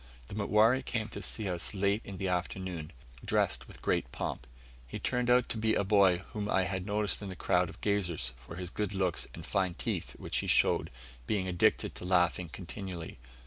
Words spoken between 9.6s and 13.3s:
teeth, which he showed, being addicted to laughing continually.